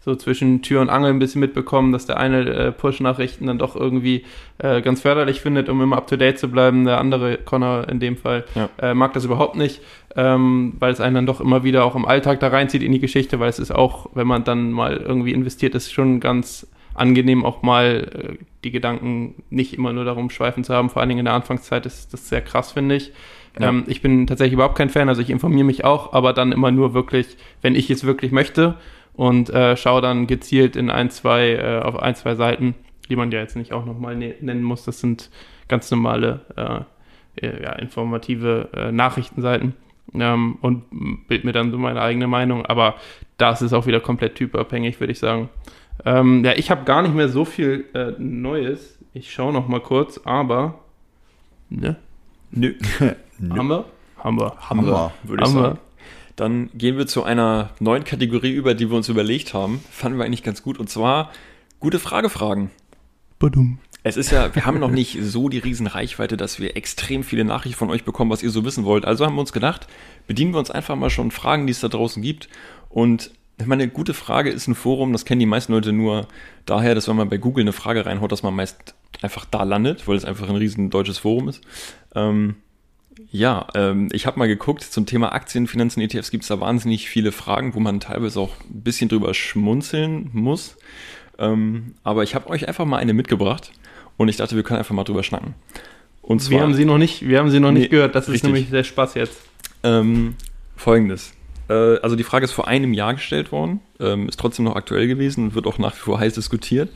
[0.00, 3.74] so zwischen Tür und Angel ein bisschen mitbekommen, dass der eine äh, Push-Nachrichten dann doch
[3.74, 4.24] irgendwie
[4.58, 6.84] äh, ganz förderlich findet, um immer up-to-date zu bleiben.
[6.84, 8.68] Der andere, Connor in dem Fall, Ja.
[8.82, 9.80] äh, mag das überhaupt nicht,
[10.16, 12.98] ähm, weil es einen dann doch immer wieder auch im Alltag da reinzieht in die
[13.00, 17.44] Geschichte, weil es ist auch, wenn man dann mal irgendwie investiert, ist schon ganz angenehm
[17.44, 20.90] auch mal äh, die Gedanken nicht immer nur darum schweifen zu haben.
[20.90, 23.12] Vor allen Dingen in der Anfangszeit ist das sehr krass, finde ich.
[23.58, 23.68] Ja.
[23.68, 26.70] Ähm, ich bin tatsächlich überhaupt kein Fan, also ich informiere mich auch, aber dann immer
[26.70, 28.76] nur wirklich, wenn ich es wirklich möchte
[29.14, 32.74] und äh, schaue dann gezielt in ein, zwei, äh, auf ein, zwei Seiten,
[33.08, 34.84] die man ja jetzt nicht auch nochmal ne nennen muss.
[34.84, 35.30] Das sind
[35.68, 39.74] ganz normale, äh, äh, ja, informative äh, Nachrichtenseiten
[40.14, 40.84] ähm, und
[41.28, 42.66] bild mir dann so meine eigene Meinung.
[42.66, 42.96] Aber
[43.36, 45.48] das ist auch wieder komplett typabhängig, würde ich sagen.
[46.04, 48.98] Ähm, ja, ich habe gar nicht mehr so viel äh, Neues.
[49.12, 50.80] Ich schaue noch mal kurz, aber
[51.70, 51.96] ne,
[52.50, 52.74] Nö.
[53.50, 53.84] haben wir?
[54.18, 54.56] Haben wir.
[54.70, 55.12] Hammer.
[55.22, 55.62] würde ich Haben wir.
[55.62, 55.78] sagen.
[56.36, 59.84] Dann gehen wir zu einer neuen Kategorie über, die wir uns überlegt haben.
[59.90, 60.78] Fanden wir eigentlich ganz gut.
[60.78, 61.30] Und zwar
[61.78, 62.70] gute Frage-Fragen.
[63.38, 63.78] Badum.
[64.02, 67.44] Es ist ja, wir haben noch nicht so die riesen Reichweite, dass wir extrem viele
[67.44, 69.04] Nachrichten von euch bekommen, was ihr so wissen wollt.
[69.04, 69.86] Also haben wir uns gedacht,
[70.26, 72.48] bedienen wir uns einfach mal schon Fragen, die es da draußen gibt.
[72.88, 76.26] Und ich meine, eine gute Frage ist ein Forum, das kennen die meisten Leute nur
[76.66, 80.08] daher, dass wenn man bei Google eine Frage reinhaut, dass man meist einfach da landet,
[80.08, 81.62] weil es einfach ein riesen deutsches Forum ist.
[82.14, 82.56] Ähm,
[83.30, 87.08] ja, ähm, ich habe mal geguckt, zum Thema Aktien, Finanzen, ETFs gibt es da wahnsinnig
[87.08, 90.76] viele Fragen, wo man teilweise auch ein bisschen drüber schmunzeln muss.
[91.38, 93.72] Ähm, aber ich habe euch einfach mal eine mitgebracht
[94.16, 95.54] und ich dachte, wir können einfach mal drüber schnacken.
[96.22, 98.14] Und zwar, wir haben sie noch nicht, wir haben sie noch nee, nicht gehört.
[98.14, 98.36] Das richtig.
[98.36, 99.38] ist nämlich der Spaß jetzt.
[99.82, 100.34] Ähm,
[100.76, 101.33] Folgendes.
[101.68, 105.06] Äh, also die Frage ist vor einem Jahr gestellt worden, ähm, ist trotzdem noch aktuell
[105.06, 106.90] gewesen und wird auch nach wie vor heiß diskutiert.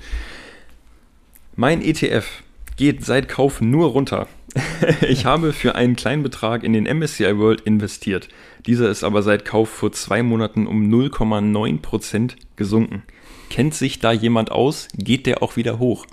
[1.57, 2.43] Mein ETF
[2.77, 4.29] geht seit Kauf nur runter.
[5.09, 8.29] ich habe für einen kleinen Betrag in den MSCI World investiert.
[8.67, 13.03] Dieser ist aber seit Kauf vor zwei Monaten um 0,9% gesunken.
[13.51, 14.89] Kennt sich da jemand aus?
[14.97, 16.07] Geht der auch wieder hoch?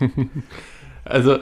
[1.04, 1.38] also,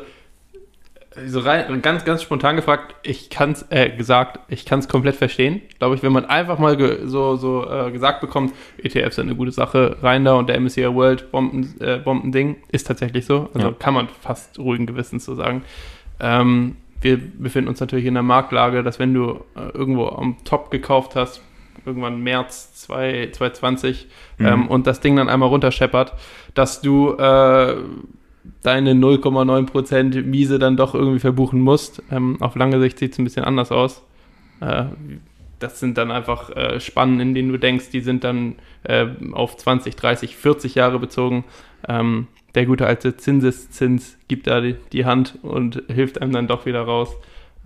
[1.26, 5.16] so rein, ganz, ganz spontan gefragt, ich kann es, äh, gesagt, ich kann es komplett
[5.16, 5.62] verstehen.
[5.78, 9.37] Glaube ich, wenn man einfach mal ge, so, so äh, gesagt bekommt, ETFs sind eine
[9.37, 13.48] gute Sache, rein da und der MSCI World Bomben, äh, Bombending, ist tatsächlich so.
[13.54, 13.74] Also ja.
[13.78, 15.62] kann man fast ruhigen Gewissens so sagen.
[16.20, 20.70] Ähm, wir befinden uns natürlich in der Marktlage, dass wenn du äh, irgendwo am Top
[20.70, 21.42] gekauft hast,
[21.85, 24.46] irgendwann März 2020 mhm.
[24.46, 26.14] ähm, und das Ding dann einmal runterscheppert,
[26.54, 27.76] dass du äh,
[28.62, 32.02] deine 0,9% Miese dann doch irgendwie verbuchen musst.
[32.11, 34.02] Ähm, auf lange Sicht sieht es ein bisschen anders aus.
[34.61, 34.84] Äh,
[35.58, 39.56] das sind dann einfach äh, Spannen, in denen du denkst, die sind dann äh, auf
[39.56, 41.44] 20, 30, 40 Jahre bezogen.
[41.88, 46.66] Ähm, der gute alte Zinseszins gibt da die, die, Hand und hilft einem dann doch
[46.66, 47.14] wieder raus.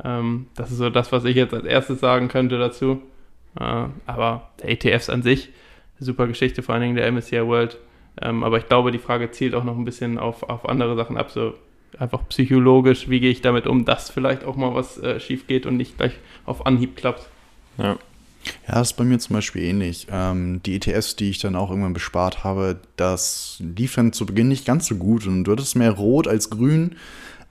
[0.05, 3.03] Ähm, das ist so das, was ich jetzt als erstes sagen könnte dazu.
[3.59, 5.51] Äh, aber der ETFs an sich,
[5.99, 7.79] super Geschichte, vor allen Dingen der MSCI World.
[8.20, 11.16] Ähm, aber ich glaube, die Frage zielt auch noch ein bisschen auf, auf andere Sachen
[11.16, 11.31] ab.
[11.31, 11.55] So
[11.98, 15.66] einfach psychologisch, wie gehe ich damit um, dass vielleicht auch mal was äh, schief geht
[15.66, 16.12] und nicht gleich
[16.44, 17.29] auf Anhieb klappt.
[17.79, 17.96] Ja.
[18.66, 20.09] Ja, das ist bei mir zum Beispiel ähnlich.
[20.11, 24.48] Ähm, die ETFs, die ich dann auch irgendwann bespart habe, das lief dann zu Beginn
[24.48, 26.96] nicht ganz so gut und du hattest mehr rot als grün.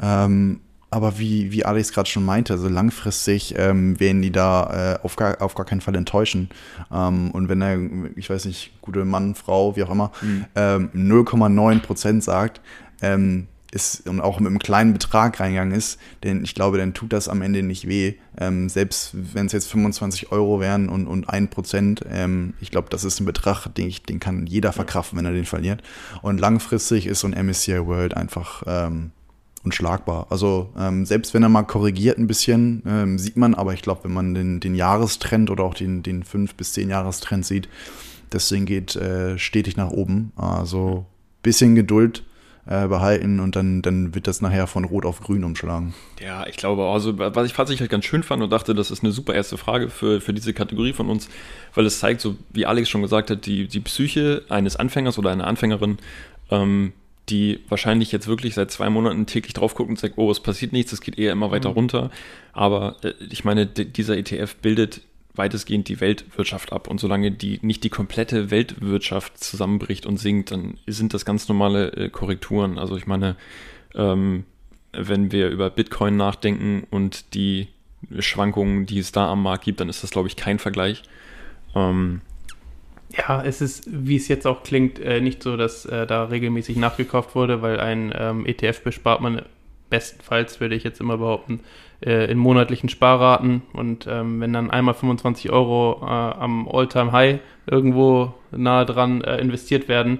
[0.02, 0.60] Ähm,
[0.92, 5.16] aber wie, wie Alex gerade schon meinte, also langfristig ähm, werden die da äh, auf,
[5.16, 6.50] gar, auf gar keinen Fall enttäuschen.
[6.92, 7.80] Ähm, und wenn er,
[8.18, 10.46] ich weiß nicht, gute Mann, Frau, wie auch immer, mhm.
[10.56, 12.60] ähm, 0,9 Prozent sagt,
[13.02, 17.14] ähm, ist und auch mit einem kleinen Betrag reingegangen ist, denn ich glaube, dann tut
[17.14, 18.16] das am Ende nicht weh.
[18.38, 22.90] Ähm, selbst wenn es jetzt 25 Euro wären und, und 1 Prozent, ähm, ich glaube,
[22.90, 25.82] das ist ein Betrag, den, ich, den kann jeder verkraften, wenn er den verliert.
[26.22, 29.12] Und langfristig ist so ein MSCI World einfach ähm,
[29.64, 30.28] unschlagbar.
[30.30, 34.06] Also ähm, selbst wenn er mal korrigiert ein bisschen, ähm, sieht man, aber ich glaube,
[34.06, 37.70] wenn man den, den Jahrestrend oder auch den, den 5- bis 10-Jahrestrend sieht,
[38.30, 40.32] das Ding geht äh, stetig nach oben.
[40.36, 41.06] Also
[41.44, 42.24] bisschen Geduld
[42.66, 45.94] äh, behalten und dann, dann wird das nachher von Rot auf Grün umschlagen.
[46.20, 49.04] Ja, ich glaube, also was ich tatsächlich halt ganz schön fand und dachte, das ist
[49.04, 51.28] eine super erste Frage für, für diese Kategorie von uns,
[51.74, 55.32] weil es zeigt, so wie Alex schon gesagt hat, die, die Psyche eines Anfängers oder
[55.32, 55.98] einer Anfängerin,
[56.52, 56.94] ähm,
[57.32, 60.74] die wahrscheinlich jetzt wirklich seit zwei Monaten täglich drauf gucken und sagt, oh, es passiert
[60.74, 61.76] nichts, es geht eher immer weiter mhm.
[61.76, 62.12] runter.
[62.54, 65.02] Aber äh, ich meine, dieser ETF bildet
[65.34, 66.88] weitestgehend die Weltwirtschaft ab.
[66.90, 71.94] Und solange die nicht die komplette Weltwirtschaft zusammenbricht und sinkt, dann sind das ganz normale
[71.94, 72.78] äh, Korrekturen.
[72.78, 73.38] Also ich meine,
[73.96, 74.44] ähm,
[74.92, 77.70] wenn wir über Bitcoin nachdenken und die
[78.20, 81.04] Schwankungen, die es da am Markt gibt, dann ist das, glaube ich, kein Vergleich.
[81.76, 82.22] Ähm,
[83.18, 86.78] ja, es ist, wie es jetzt auch klingt, äh, nicht so, dass äh, da regelmäßig
[86.78, 89.44] nachgekauft wurde, weil ein ähm, ETF bespart man
[89.90, 91.62] bestenfalls, würde ich jetzt immer behaupten,
[92.06, 93.64] äh, in monatlichen Sparraten.
[93.74, 100.20] Und ähm, wenn dann einmal 25 Euro am All-Time-High irgendwo nahe dran investiert werden,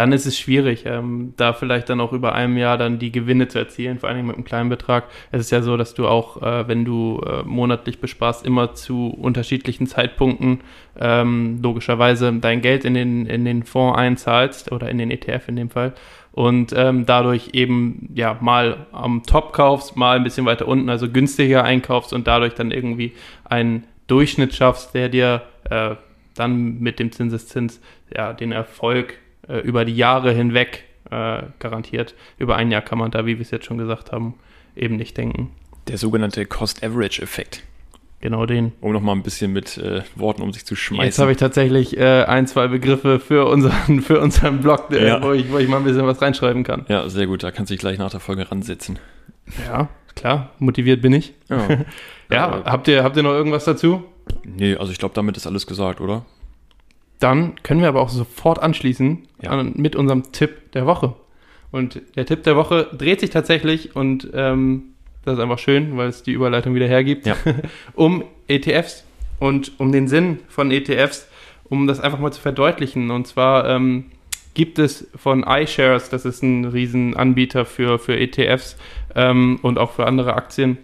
[0.00, 3.48] dann ist es schwierig, ähm, da vielleicht dann auch über einem Jahr dann die Gewinne
[3.48, 5.04] zu erzielen, vor allem mit einem kleinen Betrag.
[5.30, 9.08] Es ist ja so, dass du auch, äh, wenn du äh, monatlich besparst, immer zu
[9.08, 10.60] unterschiedlichen Zeitpunkten
[10.98, 15.56] ähm, logischerweise dein Geld in den, in den Fonds einzahlst oder in den ETF in
[15.56, 15.92] dem Fall
[16.32, 21.10] und ähm, dadurch eben ja mal am Top kaufst, mal ein bisschen weiter unten, also
[21.10, 23.12] günstiger einkaufst und dadurch dann irgendwie
[23.44, 25.96] einen Durchschnitt schaffst, der dir äh,
[26.36, 27.82] dann mit dem Zinseszins
[28.16, 29.18] ja den Erfolg
[29.50, 32.14] äh, über die Jahre hinweg äh, garantiert.
[32.38, 34.34] Über ein Jahr kann man da, wie wir es jetzt schon gesagt haben,
[34.76, 35.50] eben nicht denken.
[35.88, 37.62] Der sogenannte Cost-Average-Effekt.
[38.20, 38.72] Genau den.
[38.82, 41.06] Um nochmal ein bisschen mit äh, Worten um sich zu schmeißen.
[41.06, 45.22] Jetzt habe ich tatsächlich äh, ein, zwei Begriffe für unseren, für unseren Blog, äh, ja.
[45.22, 46.84] wo, ich, wo ich mal ein bisschen was reinschreiben kann.
[46.88, 47.42] Ja, sehr gut.
[47.42, 48.98] Da kannst du dich gleich nach der Folge ransetzen.
[49.66, 50.50] Ja, klar.
[50.58, 51.32] Motiviert bin ich.
[51.48, 51.66] Ja,
[52.30, 54.04] ja habt, ihr, habt ihr noch irgendwas dazu?
[54.44, 56.26] Nee, also ich glaube, damit ist alles gesagt, oder?
[57.20, 59.50] Dann können wir aber auch sofort anschließen Ja.
[59.50, 61.14] an, mit unserem Tipp der Woche.
[61.70, 64.82] Und der Tipp der Woche dreht sich tatsächlich, und ähm,
[65.24, 67.36] das ist einfach schön, weil es die Überleitung wieder hergibt, Ja.
[67.94, 69.04] um ETFs
[69.38, 71.28] und um den Sinn von ETFs,
[71.68, 73.10] um das einfach mal zu verdeutlichen.
[73.10, 74.06] Und zwar ähm,
[74.54, 78.76] gibt es von iShares, das ist ein Riesenanbieter für, für ETFs
[79.14, 80.78] ähm, und auch für andere Aktien.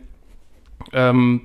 [0.92, 1.40] Ähm,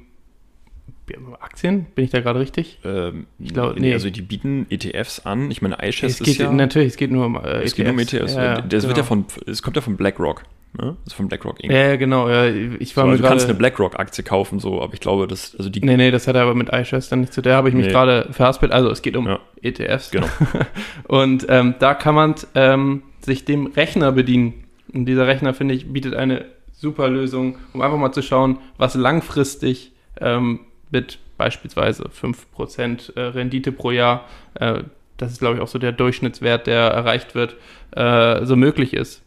[1.39, 1.85] Aktien?
[1.95, 2.79] Bin ich da gerade richtig?
[2.85, 3.91] Ähm, Ich glaub, nee.
[3.93, 5.51] Also die bieten ETFs an.
[5.51, 6.51] Ich meine, iShares Es ist geht, ja...
[6.51, 8.35] Natürlich, es geht nur um äh, es geht nur um ETFs.
[8.35, 9.05] Ja, das wird ja genau.
[9.05, 10.43] von, es kommt ja von BlackRock.
[10.73, 10.95] Ne?
[11.03, 11.73] Das ist von BlackRock Inc.
[11.73, 12.29] Ja, genau.
[12.29, 13.55] Ja, ich So, war also mir du kannst eine.
[13.55, 16.69] BlackRock-Aktie kaufen, so, aber ich glaube, das, also die, Nee, nee, das hat aber mit
[16.71, 17.41] iShares dann nichts zu.
[17.41, 17.91] Da habe ich mich Nee.
[17.91, 18.71] gerade verhaspelt.
[18.71, 19.39] Also es geht um Ja.
[19.61, 20.11] ETFs.
[20.11, 20.27] Genau.
[21.09, 24.63] Und ähm, da kann man ähm, sich dem Rechner bedienen.
[24.93, 28.95] Und dieser Rechner, finde ich, bietet eine super Lösung, um einfach mal zu schauen, was
[28.95, 30.61] langfristig ähm,
[30.91, 34.83] mit beispielsweise 5% äh, Rendite pro Jahr, äh,
[35.17, 37.55] das ist, glaube ich, auch so der Durchschnittswert, der erreicht wird,
[37.91, 39.21] äh, so möglich ist.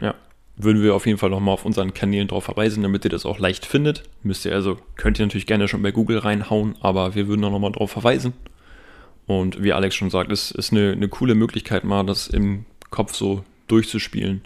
[0.00, 0.14] ja,
[0.56, 3.38] würden wir auf jeden Fall nochmal auf unseren Kanälen drauf verweisen, damit ihr das auch
[3.38, 4.02] leicht findet.
[4.22, 7.50] Müsst ihr also, könnt ihr natürlich gerne schon bei Google reinhauen, aber wir würden auch
[7.50, 8.32] nochmal drauf verweisen.
[9.26, 13.14] Und wie Alex schon sagt, es ist eine, eine coole Möglichkeit, mal das im Kopf
[13.14, 14.42] so durchzuspielen,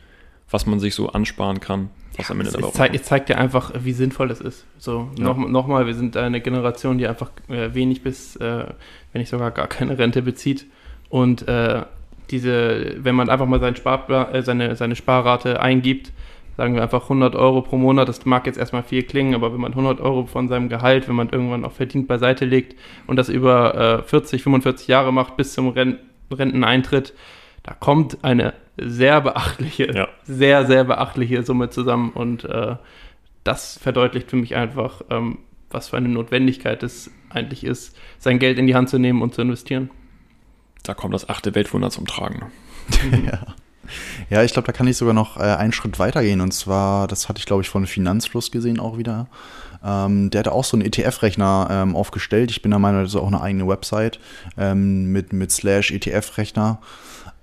[0.51, 3.73] was man sich so ansparen kann, was am Ende es, zeigt, es zeigt ja einfach,
[3.79, 4.67] wie sinnvoll das ist.
[4.79, 5.25] So, Ja.
[5.25, 8.65] noch, nochmal, wir sind eine Generation, die einfach äh, wenig bis, äh,
[9.13, 10.67] wenn nicht sogar gar keine Rente bezieht.
[11.09, 11.83] Und äh,
[12.31, 16.13] diese, wenn man einfach mal sein Spar, äh, seine, seine Sparrate eingibt,
[16.57, 19.61] sagen wir einfach 100 Euro pro Monat, das mag jetzt erstmal viel klingen, aber wenn
[19.61, 23.29] man 100 Euro von seinem Gehalt, wenn man irgendwann auch verdient, beiseite legt und das
[23.29, 25.99] über äh, 40, 45 Jahre macht bis zum Ren
[26.31, 27.15] Renteneintritt,
[27.63, 30.09] da kommt eine sehr beachtliche, Ja.
[30.25, 32.77] sehr, sehr beachtliche Summe zusammen und äh,
[33.45, 35.39] das verdeutlicht für mich einfach, ähm,
[35.71, 39.35] was für eine Notwendigkeit es eigentlich ist, sein Geld in die Hand zu nehmen und
[39.35, 39.91] zu investieren.
[40.83, 42.51] Da kommt das achte Weltwunder zum Tragen.
[43.27, 43.41] ja.
[44.31, 46.41] ja, ich glaube, da kann ich sogar noch äh, einen Schritt weiter gehen.
[46.41, 49.29] Und zwar, das hatte ich, glaube ich, von Finanzfluss gesehen auch wieder.
[49.85, 52.51] Ähm, der hatte auch so einen ETF-Rechner ähm, aufgestellt.
[52.51, 54.21] Ich bin der Meinung, das ist auch eine eigene Website
[54.57, 56.81] ähm, mit, mit Slash ETF-Rechner.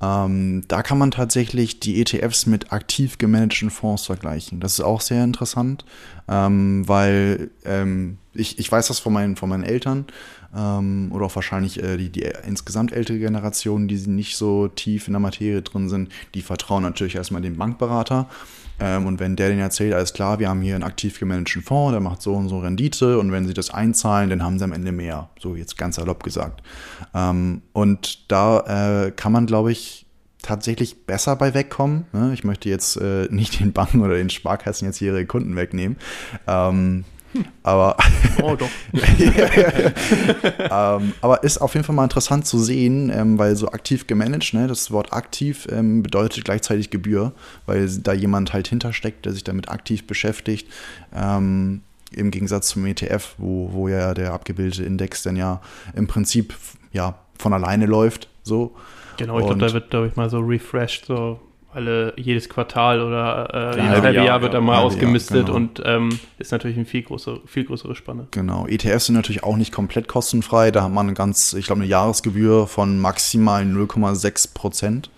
[0.01, 4.59] Ähm, da kann man tatsächlich die ETFs mit aktiv gemanagten Fonds vergleichen.
[4.59, 5.83] Das ist auch sehr interessant,
[6.27, 10.05] ähm, weil ähm, ich, ich weiß das von meinen, von meinen Eltern
[10.55, 15.13] ähm, oder auch wahrscheinlich äh, die, die insgesamt ältere Generation, die nicht so tief in
[15.13, 18.27] der Materie drin sind, die vertrauen natürlich erstmal dem Bankberater.
[18.79, 21.91] Ähm, und wenn der denen erzählt, alles klar, wir haben hier einen aktiv gemanagten Fonds,
[21.91, 24.71] der macht so und so Rendite und wenn sie das einzahlen, dann haben sie am
[24.71, 25.29] Ende mehr.
[25.39, 26.61] So jetzt ganz salopp gesagt.
[27.13, 30.05] Ähm, und da äh, kann man, glaube ich,
[30.41, 32.05] tatsächlich besser bei wegkommen.
[32.13, 32.31] Ne?
[32.33, 35.97] Ich möchte jetzt äh, nicht den Banken oder den Sparkassen jetzt ihre Kunden wegnehmen.
[36.47, 37.03] Ähm,
[37.63, 37.97] aber
[38.41, 38.69] Oh doch.
[38.93, 39.93] ähm,
[41.21, 44.67] aber ist auf jeden Fall mal interessant zu sehen, ähm, weil so aktiv gemanagt, ne,
[44.67, 47.33] das Wort aktiv ähm, bedeutet gleichzeitig Gebühr,
[47.65, 50.71] weil da jemand halt hintersteckt, der sich damit aktiv beschäftigt.
[51.13, 55.61] Ähm, Im Gegensatz zum ETF, wo, wo ja der abgebildete Index dann ja
[55.95, 56.55] im Prinzip
[56.91, 58.29] ja von alleine läuft.
[58.43, 58.75] So.
[59.17, 61.39] Genau, ich glaube, da wird, glaube ich, mal so refreshed, so
[61.71, 64.59] alle jedes Quartal oder äh, jedes halbe Jahr, Jahr, wird ja.
[64.59, 65.55] da mal Jahr, ausgemistet genau.
[65.55, 68.27] und ähm, ist natürlich eine viel größere, viel größere Spanne.
[68.31, 68.65] Genau.
[68.67, 70.71] ETFs sind natürlich auch nicht komplett kostenfrei.
[70.71, 75.09] Da hat man eine ganz, ich glaube, eine Jahresgebühr von maximal 0,6 Prozent.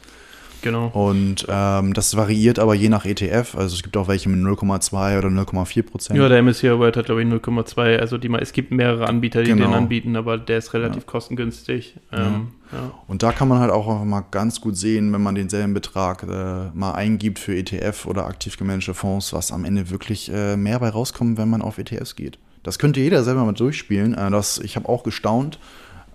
[0.62, 0.88] Genau.
[0.88, 3.56] Und ähm, das variiert aber je nach ETF.
[3.56, 6.20] Also es gibt auch welche mit 0,2 oder 0,4 Prozent.
[6.20, 7.98] Ja, der MSCI World hat, glaube ich, 0,2.
[7.98, 9.66] Also die, es gibt mehrere Anbieter, die Genau.
[9.68, 11.96] den anbieten, aber der ist relativ kostengünstig.
[12.12, 12.92] Ähm, ja.
[13.08, 16.24] Und da kann man halt auch einfach mal ganz gut sehen, wenn man denselben Betrag
[16.24, 20.80] äh, mal eingibt für ETF oder aktiv gemanagte Fonds, was am Ende wirklich äh, mehr
[20.80, 22.38] bei rauskommt, wenn man auf ETFs geht.
[22.64, 24.14] Das könnte jeder selber mal durchspielen.
[24.14, 25.60] Äh, das, ich habe auch gestaunt.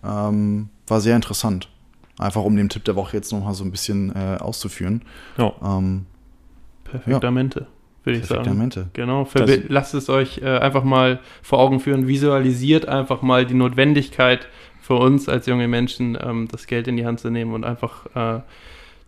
[0.04, 1.68] Ähm, war sehr interessant.
[2.18, 5.02] Einfach um den Tipp der Woche jetzt nochmal so ein bisschen äh, auszuführen.
[5.36, 5.52] Ja.
[5.62, 6.06] Ähm,
[6.84, 7.66] Perfektamente,
[8.04, 8.42] würde ich sagen.
[8.44, 8.88] Perfektamente.
[8.92, 13.44] Genau, Das- verbi- lasst es euch äh, einfach mal vor Augen führen, visualisiert einfach mal
[13.44, 14.46] die Notwendigkeit
[14.80, 18.06] für uns als junge Menschen, ähm, das Geld in die Hand zu nehmen und einfach
[18.14, 18.40] äh,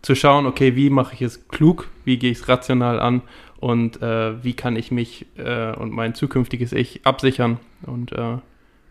[0.01, 3.21] zu schauen, okay, wie mache ich es klug, wie gehe ich es rational an
[3.59, 7.59] und äh, wie kann ich mich äh, und mein zukünftiges Ich absichern.
[7.83, 8.35] Und äh,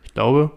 [0.04, 0.50] ich glaube,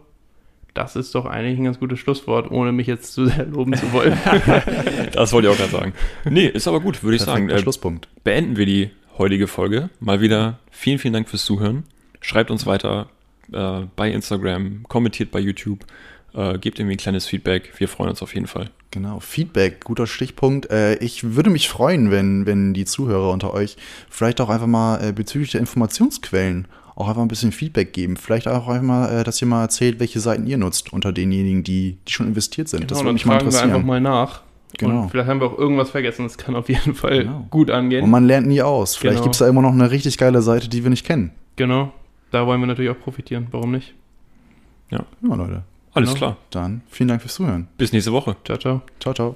[0.74, 3.92] das ist doch eigentlich ein ganz gutes Schlusswort, ohne mich jetzt zu sehr loben zu
[3.92, 4.18] wollen.
[5.12, 5.94] Das wollte ich auch gerade sagen.
[6.30, 7.50] Nee, ist aber gut, würde ich sagen.
[7.50, 8.08] Äh, Schlusspunkt.
[8.24, 9.90] beenden wir die heutige Folge.
[10.00, 11.84] Mal wieder vielen, vielen Dank fürs Zuhören.
[12.22, 13.10] Schreibt uns weiter
[13.52, 15.86] äh, bei Instagram, kommentiert bei YouTube,
[16.34, 17.74] äh, gebt irgendwie ein kleines Feedback.
[17.78, 18.70] Wir freuen uns auf jeden Fall.
[18.92, 20.70] Genau, Feedback, guter Stichpunkt.
[20.70, 23.78] Äh, ich würde mich freuen, wenn, wenn die Zuhörer unter euch
[24.10, 28.17] vielleicht auch einfach mal äh, bezüglich der Informationsquellen auch einfach ein bisschen Feedback geben.
[28.17, 31.97] Vielleicht auch einmal, äh, dass ihr mal erzählt, welche Seiten ihr nutzt unter denjenigen, die,
[32.08, 32.89] die schon investiert sind.
[32.91, 33.75] das Genau, würde dann mich mal fragen wir interessieren.
[33.75, 34.41] einfach mal nach.
[34.77, 35.01] Genau.
[35.04, 36.23] Und vielleicht haben wir auch irgendwas vergessen.
[36.23, 37.45] Das kann auf jeden Fall Genau.
[37.49, 38.04] gut angehen.
[38.06, 38.95] Und man lernt nie aus.
[38.95, 39.23] Vielleicht Genau.
[39.23, 41.32] gibt es da immer noch eine richtig geile Seite, die wir nicht kennen.
[41.56, 41.91] genau.
[42.32, 43.47] Da wollen wir natürlich auch profitieren.
[43.51, 43.93] Warum nicht?
[44.89, 45.63] Ja, Leute.
[45.93, 46.17] Alles Genau.
[46.17, 46.38] klar.
[46.51, 47.67] Dann vielen Dank fürs Zuhören.
[47.77, 48.38] Bis nächste Woche.
[48.45, 48.82] Ciao, ciao.
[49.01, 49.36] Ciao, ciao.